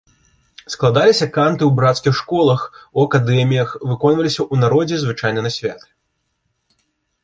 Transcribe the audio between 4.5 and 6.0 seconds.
народзе звычайна на святы.